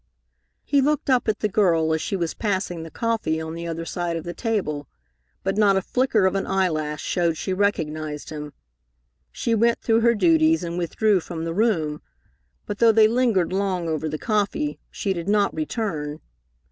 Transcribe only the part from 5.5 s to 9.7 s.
not a flicker of an eyelash showed she recognized him. She